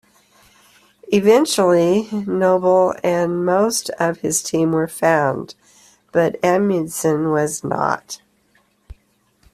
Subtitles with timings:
[1.13, 5.53] Eventually Nobile and most of his team were found,
[6.11, 8.19] but Amundsen was not.